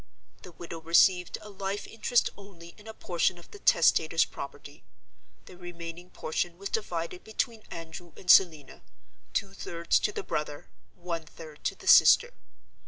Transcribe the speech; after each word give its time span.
The 0.41 0.51
widow 0.53 0.81
received 0.81 1.37
a 1.41 1.49
life 1.51 1.85
interest 1.87 2.31
only 2.35 2.69
in 2.69 2.87
a 2.87 2.93
portion 2.95 3.37
of 3.37 3.51
the 3.51 3.59
testator's 3.59 4.25
property. 4.25 4.83
The 5.45 5.55
remaining 5.55 6.09
portion 6.09 6.57
was 6.57 6.69
divided 6.69 7.23
between 7.23 7.61
Andrew 7.69 8.11
and 8.17 8.27
Selina—two 8.27 9.53
thirds 9.53 9.99
to 9.99 10.11
the 10.11 10.23
brother; 10.23 10.71
one 10.95 11.27
third 11.27 11.63
to 11.65 11.75
the 11.75 11.85
sister. 11.85 12.33